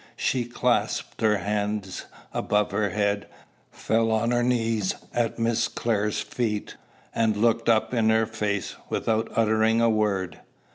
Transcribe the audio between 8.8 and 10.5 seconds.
without uttering a word.